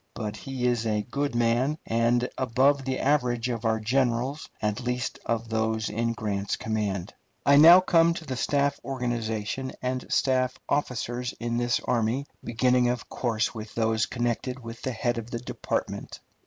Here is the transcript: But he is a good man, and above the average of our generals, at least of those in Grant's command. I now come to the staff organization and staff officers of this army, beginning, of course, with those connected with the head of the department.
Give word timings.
But 0.15 0.35
he 0.35 0.65
is 0.65 0.87
a 0.87 1.03
good 1.11 1.35
man, 1.35 1.77
and 1.85 2.27
above 2.35 2.85
the 2.85 2.97
average 2.97 3.49
of 3.49 3.65
our 3.65 3.79
generals, 3.79 4.49
at 4.59 4.79
least 4.81 5.19
of 5.27 5.47
those 5.49 5.89
in 5.91 6.13
Grant's 6.13 6.55
command. 6.55 7.13
I 7.45 7.57
now 7.57 7.81
come 7.81 8.15
to 8.15 8.25
the 8.25 8.35
staff 8.35 8.79
organization 8.83 9.73
and 9.79 10.11
staff 10.11 10.57
officers 10.67 11.35
of 11.39 11.57
this 11.59 11.79
army, 11.85 12.25
beginning, 12.43 12.89
of 12.89 13.09
course, 13.09 13.53
with 13.53 13.75
those 13.75 14.07
connected 14.07 14.63
with 14.63 14.81
the 14.81 14.91
head 14.91 15.19
of 15.19 15.29
the 15.29 15.37
department. 15.39 16.19